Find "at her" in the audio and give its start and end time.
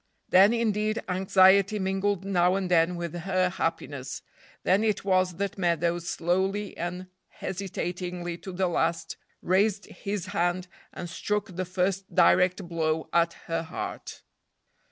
13.13-13.61